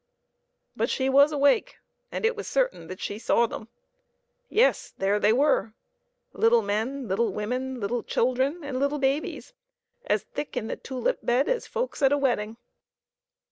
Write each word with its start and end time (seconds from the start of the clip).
But 0.75 0.89
she 0.89 1.09
was 1.09 1.31
awake, 1.31 1.77
and 2.11 2.25
it 2.25 2.35
was 2.35 2.47
certain 2.47 2.87
that 2.87 2.99
she 2.99 3.19
saw 3.19 3.45
them. 3.45 3.67
Yes; 4.49 4.95
there 4.97 5.19
they 5.19 5.31
were 5.31 5.75
little 6.33 6.63
men, 6.63 7.07
little 7.07 7.31
women, 7.31 7.79
little 7.79 8.01
children, 8.01 8.63
and 8.63 8.79
little 8.79 8.97
babies, 8.97 9.53
as 10.07 10.23
thick 10.23 10.57
in 10.57 10.65
the 10.65 10.75
tulip 10.75 11.19
bed 11.23 11.47
as 11.47 11.67
folks 11.67 12.01
at 12.01 12.11
a 12.11 12.17
wedding. 12.17 12.57